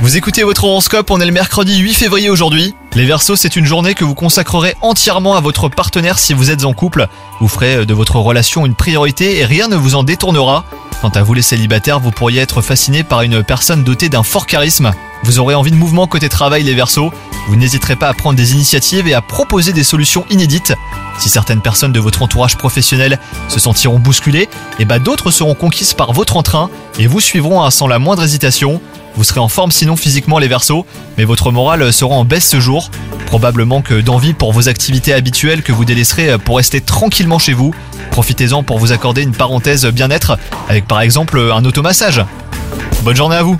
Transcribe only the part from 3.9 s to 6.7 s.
que vous consacrerez entièrement à votre partenaire si vous êtes